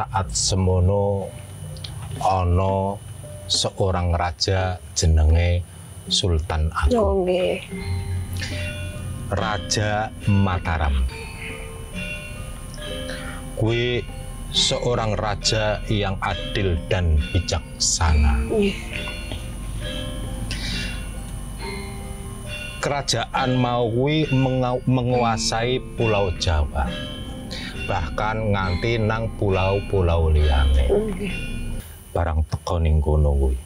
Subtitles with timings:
[0.00, 1.28] saat semono
[2.24, 2.96] ana
[3.44, 5.60] seorang raja jenenge
[6.08, 7.28] Sultan Agung.
[9.28, 11.04] Raja Mataram.
[13.60, 14.00] Kui
[14.56, 18.40] seorang raja yang adil dan bijaksana.
[22.80, 26.88] Kerajaan mau kui menga- menguasai Pulau Jawa.
[27.90, 30.86] Bahkan nganti nang pulau-pulau liyane.
[32.14, 33.58] Barang teko ning kono kuwi.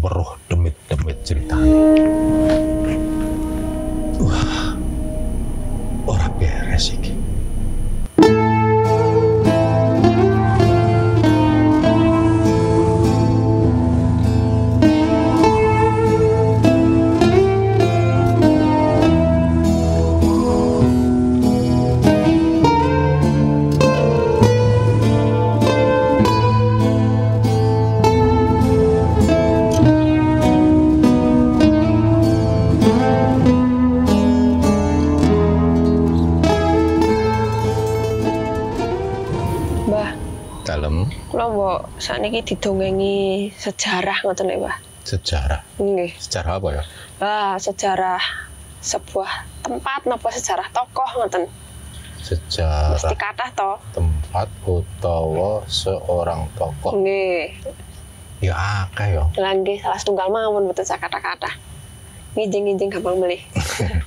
[0.00, 1.84] Beruh demit-demit ceritanya.
[41.74, 44.78] Mbok sakniki didongengi sejarah ngoten lho, Mbah.
[45.02, 45.60] sejarah.
[45.82, 46.14] Nggih.
[46.22, 46.82] Sejarah apa ya?
[47.18, 48.22] Ah, sejarah
[48.78, 49.32] sebuah
[49.66, 51.50] tempat napa sejarah tokoh ngoten.
[52.22, 53.70] Mesti Sejarah kathah to.
[53.90, 56.94] tempat utawa seorang tokoh.
[56.94, 57.58] Nggih.
[58.38, 58.54] Ya
[58.86, 59.26] akeh ya.
[59.34, 61.50] Lah nggih salah setunggal mawon mboten sak kata-kata.
[62.38, 63.42] Ngijing-ngijing gampang melih.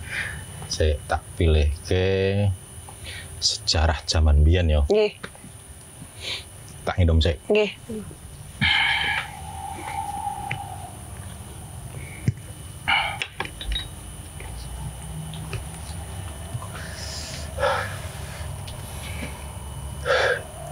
[0.71, 2.47] Saya tak pilih ke
[3.43, 4.81] sejarah zaman biyen ya.
[4.87, 5.13] Nggih,
[6.87, 7.35] Tak ngidom sik.
[7.51, 7.67] nggih.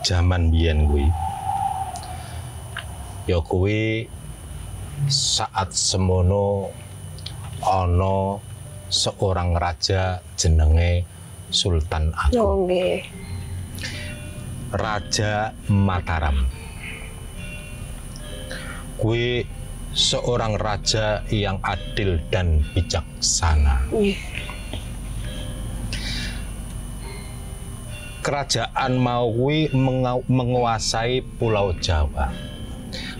[0.07, 1.11] Zaman biyen kuwi.
[3.27, 4.07] Ya kuwi
[5.11, 6.71] saat semono
[7.59, 8.39] ana
[8.87, 11.03] seorang raja jenenge
[11.51, 12.39] Sultan Agung.
[12.39, 13.03] Oh, nggih.
[14.73, 16.45] Raja Mataram.
[18.97, 19.45] Kui
[19.93, 23.85] seorang raja yang adil dan bijaksana.
[28.25, 32.33] Kerajaan mau kui menga- menguasai Pulau Jawa.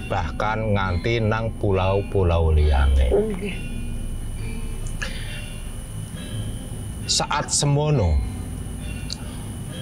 [0.09, 2.53] Bahkan nganti nang pulau-pulau.
[2.53, 3.53] Nggih.
[7.05, 8.17] Saat semono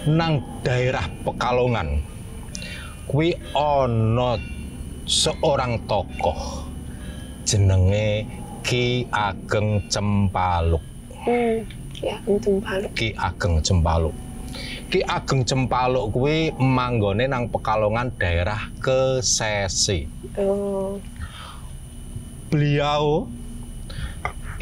[0.03, 2.03] nang daerah Pekalongan
[3.07, 4.35] kuwi ana
[5.07, 6.67] seorang tokoh
[7.47, 8.27] jenenge
[8.63, 10.79] Ki Ageng Cempaluk.
[11.27, 11.67] Hmm.
[12.23, 12.87] Untung palu.
[12.95, 14.15] Ki Ageng Cempaluk.
[14.87, 20.07] Ki Ageng Cempaluk kuwi manggone nang Pekalongan daerah Kesesi.
[20.39, 20.99] Oh.
[22.47, 23.27] Beliau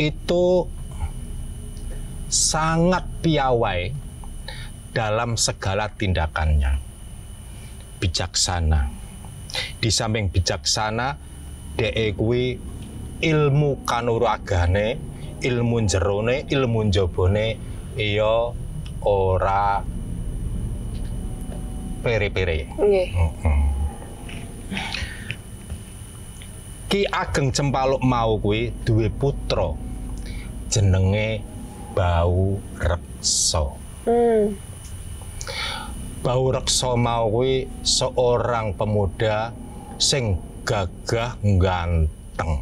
[0.01, 0.65] itu
[2.25, 4.00] sangat piawai
[4.91, 6.79] dalam segala tindakannya.
[7.99, 8.91] Bijaksana.
[9.79, 11.15] Di samping bijaksana,
[11.75, 12.55] dhek kuwi
[13.21, 14.99] ilmu kanuragane,
[15.43, 17.47] ilmu jerone, ilmu njabane
[17.99, 18.51] iya
[19.03, 19.83] ora
[22.01, 22.59] pere-pere.
[22.79, 23.07] Nggih.
[26.91, 29.71] Ki Ageng Cempaluk mau kuwi duwe putra
[30.67, 31.39] jenenge
[31.95, 33.63] Bau Reksa.
[34.07, 34.70] Hmm.
[36.21, 39.49] Bau Reksa mau kuwi seorang pemuda
[39.97, 42.61] sing gagah ganteng.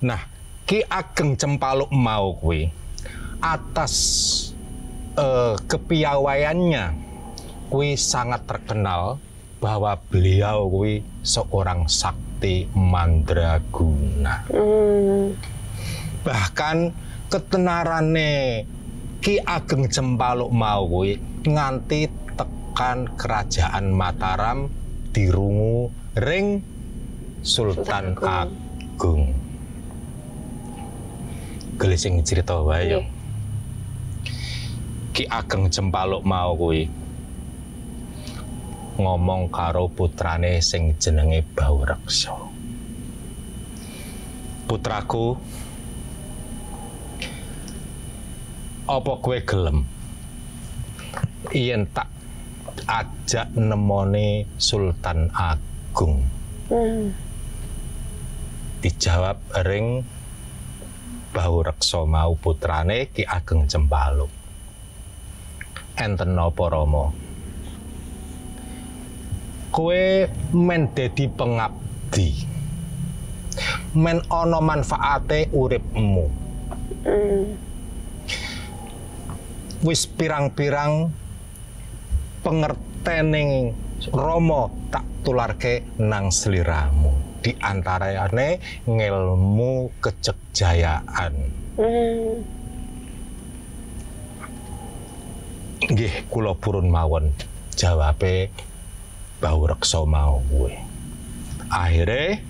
[0.00, 0.24] Nah,
[0.64, 2.72] Ki Ageng Cempaluk mau kuwi
[3.44, 3.92] atas
[5.20, 6.84] eh, kepiawaiannya
[7.68, 9.20] kuwi sangat terkenal
[9.60, 14.48] bahwa beliau kuwi seorang sakti mandraguna.
[14.48, 15.36] Hmm.
[16.24, 16.76] Bahkan
[17.28, 18.64] ketenarane
[19.24, 21.16] Ki Ageng Cempaluk mau kuwi
[21.48, 24.68] nganti tekan kerajaan Mataram
[25.16, 26.60] dirungu ring
[27.40, 28.52] Sultan Sultan Agung.
[28.84, 29.22] Agung.
[31.80, 32.84] Gelising cerita wae.
[32.84, 33.04] Nggih.
[35.16, 36.84] Ki Ageng Cempaluk mau kuwi
[39.00, 42.36] ngomong karo putrane sing jenenge Baureksa.
[44.68, 45.40] Putraku,
[48.84, 49.88] apa kowe gelem
[51.52, 52.08] yen tak
[52.84, 56.26] ajak nemoni Sultan Agung?
[56.68, 57.12] Hmm.
[58.84, 60.04] Dijawab ring
[61.32, 64.44] Baureksa mau putrane Ki Ageng Cempaluk.
[65.94, 67.14] enten napa Rama
[69.70, 70.04] kowe
[70.50, 72.30] men dadi pengabdi
[73.94, 76.42] men ana manfaate uripmu
[77.04, 77.52] Hmm.
[79.84, 81.12] Wis pirang-pirang
[82.40, 83.76] pengertening
[84.10, 87.40] Rama tak tularke nang sliramu.
[87.44, 91.34] Di antarane ngelmu kecegjayaan
[91.74, 92.46] Hmm.
[95.84, 97.34] nggih kula purun mawon.
[97.76, 98.48] Jawabe
[99.42, 100.72] bau reksa mau kuwe.
[101.68, 102.40] Akhire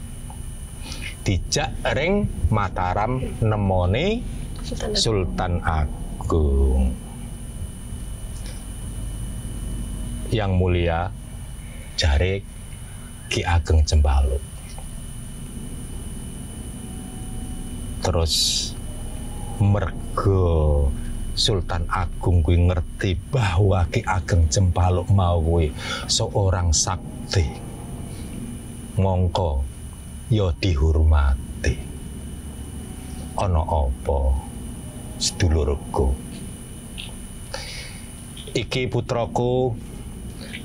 [1.25, 4.20] dijak ring Mataram nemoni
[4.60, 4.92] Sultan.
[4.92, 6.94] Sultan Agung
[10.34, 11.14] yang mulia
[11.94, 12.42] jare
[13.31, 14.42] Ki Ageng Cembaluk.
[18.02, 18.34] Terus
[19.62, 20.90] mergo
[21.38, 25.62] Sultan Agung kuwi ngerti bahwa Ki Ageng Cempaluk mau
[26.10, 27.46] seorang sakti.
[28.98, 29.62] Mongko
[30.30, 31.75] ya dihormati.
[33.34, 34.19] Ana apa?
[35.19, 36.14] Sedulurku.
[38.54, 39.75] Iki putraku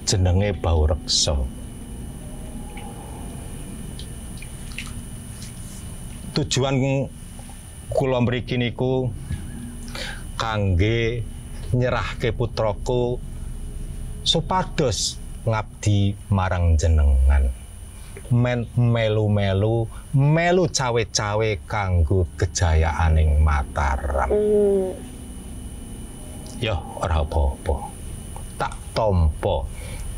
[0.10, 1.38] jenenge Baureksa
[6.34, 7.06] tujuan
[7.94, 9.14] kula mriki niku
[10.34, 11.22] kangge
[11.78, 13.22] nyerahke putraku
[14.26, 17.54] supados ngabdi marang jenengan.
[18.30, 24.30] Melu-melu melu cawe-cawe kanggo kejayaaning Mataram.
[24.30, 24.94] Hmm.
[26.62, 27.76] ya ora apa-apa.
[28.60, 29.66] Tak tompo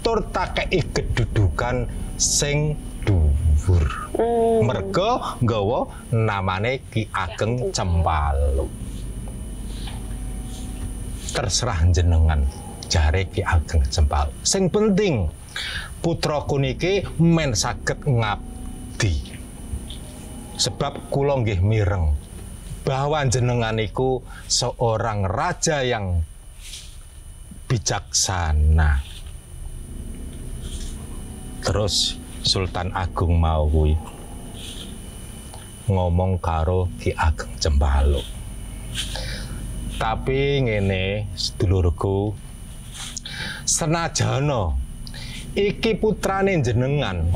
[0.02, 1.86] tur tak kei kedudukan
[2.18, 3.86] sing dhuwur.
[4.18, 4.68] Hmm.
[4.68, 5.80] mergo nggawa
[6.14, 8.70] namane Ki Ageng Cempaluk
[11.32, 12.44] terserah jenengan
[12.92, 15.30] jare Ki Ageng Cempaluk sing penting
[16.02, 19.38] putraku niki men saged ngabdi.
[20.58, 22.14] Sebab kula nggih mireng
[22.86, 23.78] bahwa jenengan
[24.46, 26.22] seorang raja yang
[27.66, 29.11] bijaksana
[31.62, 33.94] terus Sultan Agung mau kuwi
[35.86, 38.26] ngomong karo Ki Ageng Cembaluk.
[40.02, 42.34] Tapi ngene sedulurku
[43.62, 44.74] senajana
[45.54, 47.30] iki putrane jenengan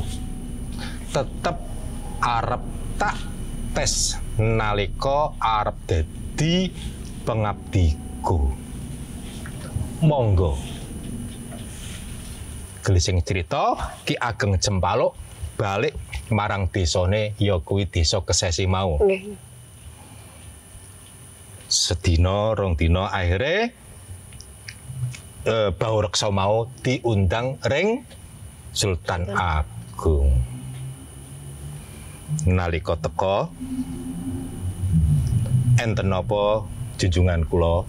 [1.14, 1.62] tetep
[2.18, 2.62] arep
[2.98, 3.14] tak
[3.78, 6.74] tes nalika arep dadi
[7.22, 8.50] pengabdiku.
[10.02, 10.75] Monggo
[12.86, 13.74] gelising cerita
[14.06, 15.18] Ki Ageng Cempaluk
[15.58, 15.98] balik
[16.30, 19.02] marang desane ya kuwi desa kesesi mau.
[19.02, 19.34] Nggih.
[21.66, 23.74] Sedina rong dina akhire
[25.42, 28.06] eh, Bau Reksa mau diundang ring
[28.70, 30.30] Sultan Agung.
[32.46, 33.50] Nalika teka
[35.82, 36.62] enten napa
[37.02, 37.82] junjungan kula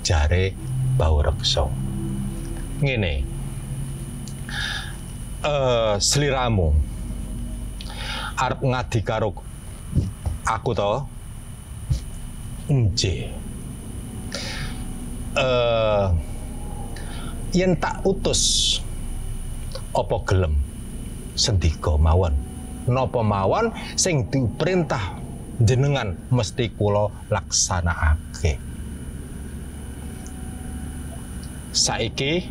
[0.00, 0.56] jare
[0.96, 1.68] Bau Reksa.
[2.80, 3.37] Ngene.
[5.38, 6.74] Eh sliramu
[8.34, 9.30] arep ngadi karo
[10.42, 11.06] aku to
[12.74, 13.30] Nje.
[15.38, 16.06] Eh
[17.54, 18.76] yen tak utus
[19.94, 20.58] apa gelem
[21.38, 22.34] sendika mawon.
[22.90, 25.22] Napa mawon sing diperintah
[25.62, 28.58] jenengan mesti kula laksanakake.
[31.70, 32.42] Saiki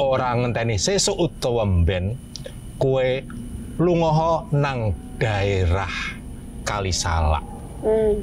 [0.00, 2.16] ora ngenteni sesuk utawa mben
[2.80, 3.22] kue
[3.76, 5.92] lungaha nang daerah
[6.64, 7.44] Kalisalak.
[7.84, 8.22] Hmm.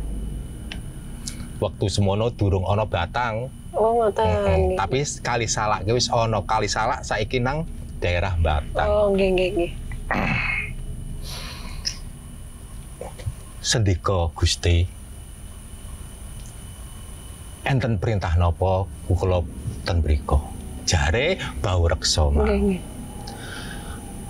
[1.58, 4.26] Waktu semono durung ana batang, Oh, ngoten.
[4.26, 4.62] Mm-mm.
[4.74, 7.70] tapi kali salak wis ana kali salak saiki nang
[8.02, 8.90] daerah Batang.
[8.90, 9.72] Oh, nggih nggih nggih.
[13.62, 14.88] Sendika Gusti.
[17.68, 19.44] Enten perintah napa kula
[19.84, 20.40] ten mriku?
[20.88, 22.32] Jare bau reksa.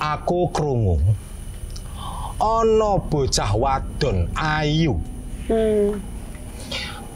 [0.02, 0.98] Aku krungu.
[2.42, 4.98] Ana bocah wadon ayu.
[5.48, 6.02] Hmm.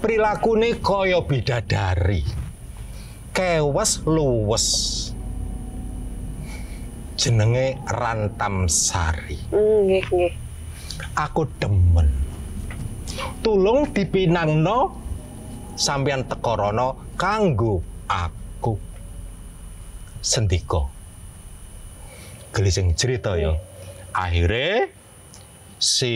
[0.02, 2.26] prilakune kaya bidadari.
[3.34, 4.68] Kewes luwes.
[7.18, 9.38] Jenenge Rantam Sari.
[9.54, 10.34] Nggih nggih.
[11.18, 12.10] aku demen.
[13.46, 14.94] Tulung dipinangno
[15.78, 18.91] sampeyan teka rono kanggo aku
[20.22, 20.86] sendika
[22.54, 23.58] gelising cerita ya
[24.14, 24.88] akhirnya
[25.82, 26.14] si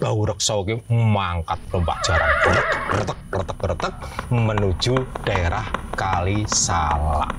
[0.00, 3.94] bau reksa ki mangkat lompat jaran retek retek retek retek
[4.32, 7.32] menuju daerah Kali Salak.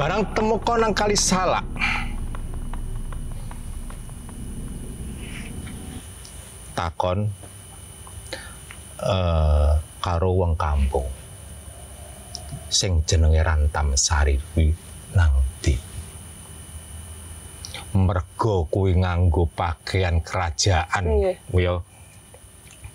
[0.00, 1.64] Barang temukan nang Kali Salak.
[6.72, 7.28] Takon
[9.00, 11.04] eh karo wong kampung
[12.72, 14.72] sing jenenge Rantam Sari kuwi
[15.12, 15.76] nang ndi?
[17.92, 21.04] Mergo kuwi nganggo pakaian kerajaan.
[21.04, 21.36] Nggih.
[21.60, 21.74] ya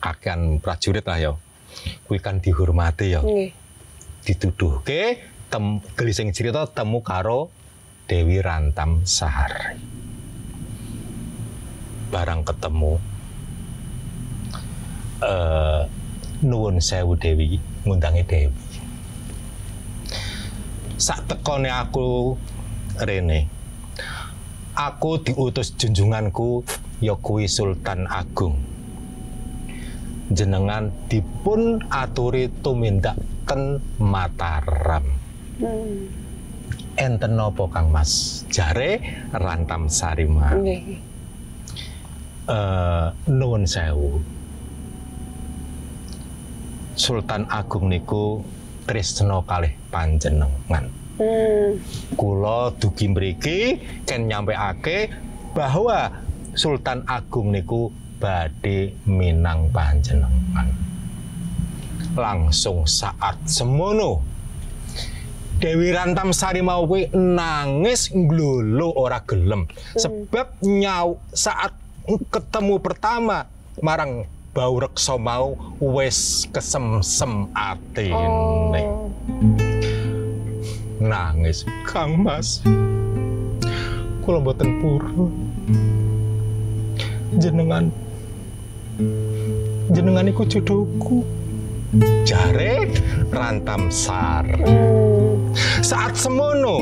[0.01, 1.31] kakean prajurit lah ya.
[2.09, 3.21] Kuwi kan dihormati ya.
[3.21, 3.53] Nggih.
[4.27, 7.47] dituduhke tem gelising cerita temu karo
[8.11, 9.79] Dewi Rantam Sari.
[12.11, 12.99] Barang ketemu
[15.23, 15.81] eh
[16.43, 17.57] nuwun sewu Dewi
[17.87, 18.66] ngundangi Dewi
[20.97, 22.33] sak tekone aku
[22.97, 23.45] rene.
[24.77, 26.65] Aku diutus junjunganku
[27.01, 28.57] ya kuwi Sultan Agung.
[30.33, 35.05] Jenengan dipun aturi tumindaken Mataram.
[35.57, 36.09] Hmm.
[36.97, 38.41] enten napa Kang Mas?
[38.49, 39.01] Jare
[39.33, 40.53] Rantam Sarima.
[40.53, 40.97] Nggih.
[42.49, 44.21] eh nuwun sewu.
[46.97, 48.41] Sultan Agung niku
[48.87, 51.81] tresna kalih panjenengan Hmm.
[52.13, 55.09] kula dugi mriki ken nyampeake
[55.57, 56.13] bahwa
[56.53, 57.89] Sultan Agung niku
[58.21, 60.69] badhe minang panjenengan.
[62.13, 64.21] Langsung saat semono
[65.57, 69.65] Dewi Rantam Sari mau kuwi nangis nglulu ora gelem
[69.97, 71.73] sebab nyau saat
[72.29, 73.49] ketemu pertama
[73.81, 78.81] marang bau reksa mau wis kesemsem atine.
[78.81, 79.13] Oh.
[80.97, 81.61] nangis.
[81.85, 82.65] Kang Mas.
[84.25, 85.29] Kula mboten purun
[87.37, 87.93] jenengan.
[89.93, 91.21] Jenengan iku jodohku.
[92.25, 92.89] Jare
[93.29, 94.49] rantam sar.
[95.85, 96.81] Saat semono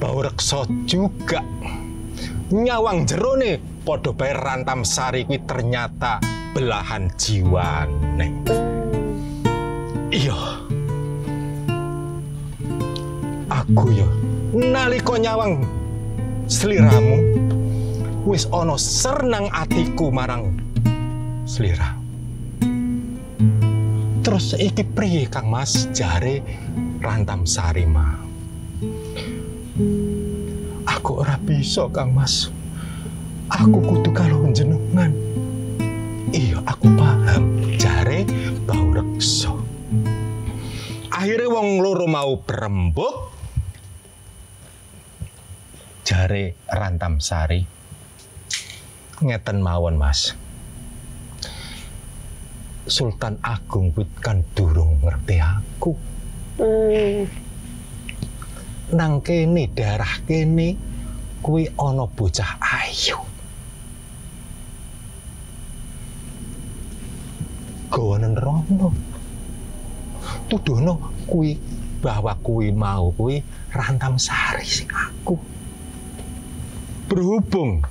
[0.00, 1.44] bau reksa juga.
[2.50, 6.20] Nyawang jerone padha bae rantam sari kuwi ternyata
[6.52, 8.28] belahan jiwane
[10.10, 10.38] iya.
[13.50, 14.06] Aku ya
[14.50, 15.62] nalika nyawang
[16.50, 17.22] sliramu
[18.26, 20.58] wis ana sernang atiku marang
[21.46, 21.94] slira
[24.26, 25.86] terus iki priye Kang Mas?
[25.94, 26.42] Jare
[26.98, 28.18] rantam sarima
[30.84, 32.50] aku ora bisa Kang Mas
[33.50, 35.10] aku kudu karo jenengan.
[36.30, 37.42] Iya aku paham.
[37.76, 38.22] Jare
[38.64, 39.52] bau reksa.
[41.10, 43.34] Akhirnya wong loro mau berembuk.
[46.06, 47.60] Jare rantam sari.
[49.20, 50.32] Ngeten mawon mas.
[52.88, 55.92] Sultan Agung kuwi kan durung ngerti aku.
[56.56, 57.50] Hmm.
[58.90, 60.74] nang kene daerah kene
[61.38, 63.29] kuwi ana bocah ayu
[67.90, 68.94] gawanen rono.
[70.46, 71.58] Tuduhno kuwi
[72.00, 73.42] bahwa kuwi mau kuwi
[73.74, 75.36] rantam sari sing aku.
[77.10, 77.82] Berhubung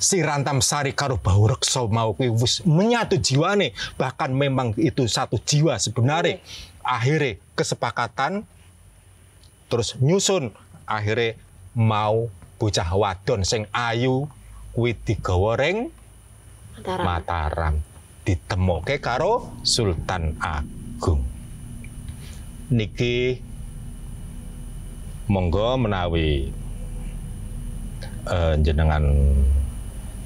[0.00, 5.36] si rantam sari karo bau reksa mau kuwi wis menyatu jiwane bahkan memang itu satu
[5.36, 6.40] jiwa sebenarnya.
[6.80, 8.46] Akhirnya kesepakatan
[9.66, 10.54] terus nyusun
[10.86, 11.34] akhirnya
[11.74, 14.30] mau bocah wadon sing ayu
[14.72, 15.92] kuwi digawa ring
[16.76, 17.04] Mataram.
[17.04, 17.74] Mataram
[18.26, 21.22] ditemoke karo Sultan Agung.
[22.74, 23.38] Niki
[25.30, 26.50] monggo menawi
[28.26, 29.06] eh, jenengan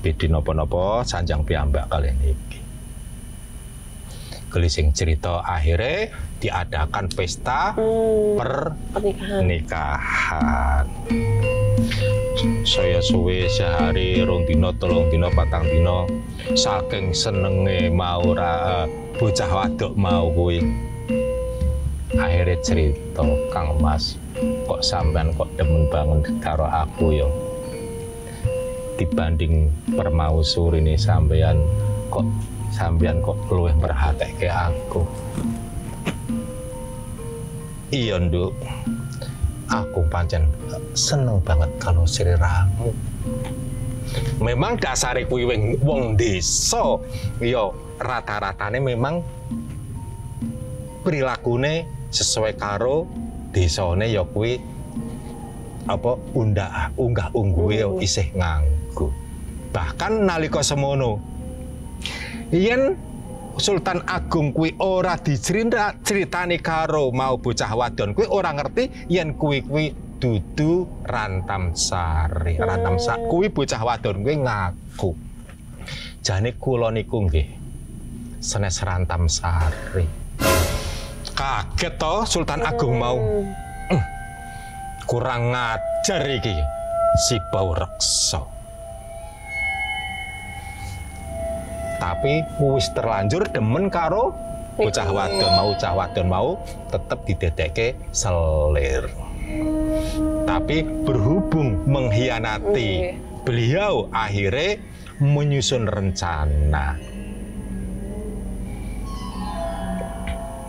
[0.01, 2.61] bedi nopo-nopo sanjang piyambak kali niki.
[4.49, 6.09] Gelising cerita akhirnya
[6.41, 8.41] diadakan pesta Hmm.
[8.41, 9.45] pernikahan.
[9.45, 10.85] Pernikahan.
[12.65, 16.09] Saya suwe sehari rong dino tolong dino patang dino
[16.57, 18.87] saking senenge mau ra eh,
[19.21, 20.65] bocah wadok mau kuwi.
[22.17, 23.23] Akhirnya cerita
[23.55, 24.19] Kang Mas
[24.67, 27.29] kok sampean kok demen bangun karo aku yo
[28.97, 31.61] dibanding permausur ini sampean
[32.09, 32.25] kok
[32.73, 35.05] sampean kok luwih merhatike aku.
[37.91, 38.55] Iya nduk
[39.71, 40.51] aku pancen
[40.99, 42.91] seneng banget kalau sliramu
[44.43, 45.47] memang dasare kuwi
[45.81, 46.99] wong desa.
[47.39, 49.23] Ya rata-ratane memang
[51.07, 53.07] perilakune sesuai karo
[53.55, 54.59] desane ya kuwi
[55.89, 59.15] apa undah unggah ungguhe ya isih nganggo.
[59.71, 61.23] Bahkan nalika semono
[62.51, 62.99] yen
[63.61, 69.61] Sultan Agung kuwi ora dicerita ceritani karo mau bocah wadon kuwi ora ngerti yen kuwi
[69.61, 72.57] kuwi dudu rantam sari.
[72.57, 75.13] Rantam sari kuwi bocah wadon kuwi ngaku.
[76.25, 77.47] Jane kula niku nggih
[78.41, 80.09] senes rantam sari.
[81.37, 83.45] Kaget to Sultan Agung mau.
[83.93, 84.03] "Eh,
[85.05, 86.57] Kurang ngajar iki
[87.29, 87.77] si Bau
[92.01, 94.33] Tapi wis terlanjur demen karo
[94.81, 96.49] bocah wadon mau cah wadon mau
[96.89, 99.05] tetep didedekke selir.
[100.49, 104.81] Tapi berhubung mengkhianati beliau akhirnya
[105.21, 106.97] menyusun rencana.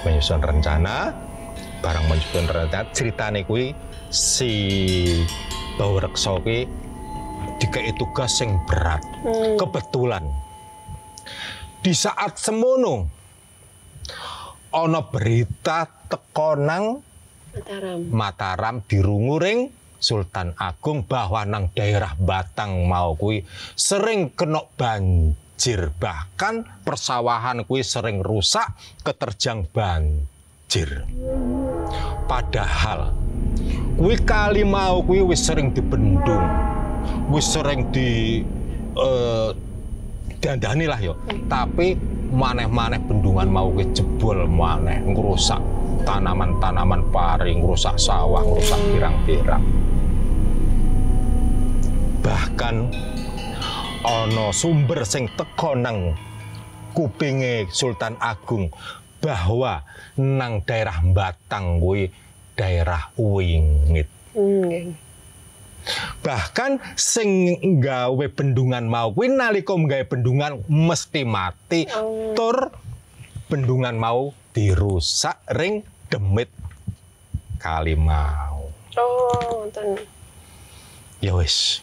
[0.01, 1.13] Menyusun rencana,
[1.79, 3.71] barang menyusun rencana ceritane kuwi
[4.11, 4.51] si
[5.79, 6.67] Bau Reksa kuwi
[7.63, 8.99] dikei tugas yang berat.
[9.23, 9.55] Hmm.
[9.55, 10.25] Kebetulan
[11.81, 13.09] di saat semono
[14.69, 17.01] ana berita tekonang
[17.51, 17.99] Mataram.
[18.15, 19.67] Mataram dirunguring
[19.99, 23.43] Sultan Agung bahwa nang daerah Batang mau kuwi
[23.75, 28.71] sering kena banjir bahkan persawahan kuwi sering rusak
[29.03, 31.03] keterjang banjir
[32.31, 33.11] padahal
[33.99, 36.47] kuwi kali mau kuwi wis sering dibendung
[37.35, 38.39] wis sering di
[38.95, 39.49] eh,
[40.41, 41.13] dandani lah yo.
[41.45, 41.93] Tapi
[42.33, 45.61] maneh-maneh bendungan mau kuwi jebol maneh ngrusak
[46.01, 49.63] tanaman-tanaman pari ngrusak sawah ngrusak pirang-pirang.
[52.25, 52.75] Bahkan
[54.01, 56.17] ana sumber sing teko nang
[56.97, 58.73] kupinge Sultan Agung
[59.21, 59.85] bahwa
[60.17, 62.09] nang daerah Batang kuwi
[62.57, 64.09] daerah wingit.
[64.33, 65.10] Nggih.
[66.21, 71.89] Bahkan sing nggawe bendungan mau kuwi nalika nggawe bendungan mesti mati.
[71.93, 72.33] Oh.
[72.37, 72.71] tur
[73.51, 76.51] bendungan mau dirusak ring demit
[77.57, 78.71] kali mau.
[78.99, 79.99] Oh, wonten.
[81.23, 81.81] ya wis.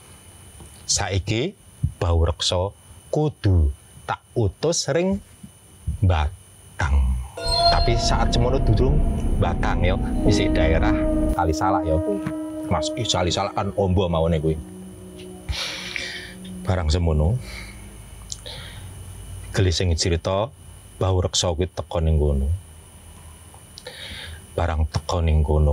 [0.88, 1.52] Saiki
[2.00, 2.72] bau reksa
[3.12, 3.72] kudu
[4.08, 5.20] tak utus ring
[5.98, 7.18] Batang.
[7.74, 8.96] Tapi saat semono durung
[9.42, 10.94] Batang ya isi daerah
[11.34, 11.96] Kali Salak ya
[12.68, 13.08] Mas ih,
[13.56, 14.56] kan ombo maune kuwi
[16.68, 17.40] barang semono
[19.56, 20.52] gelising cerita
[21.00, 22.20] bau reksa kuwi teko ning
[24.52, 25.72] barang teko ning kono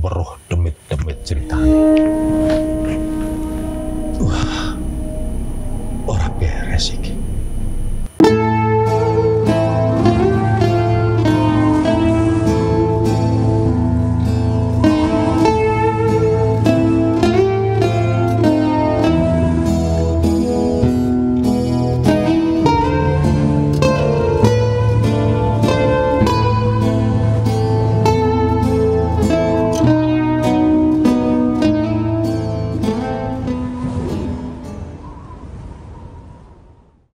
[0.00, 2.59] weruh demit-demit ceritane